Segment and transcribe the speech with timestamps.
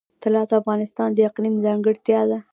[0.21, 2.37] طلا د افغانستان د اقلیم ځانګړتیا ده.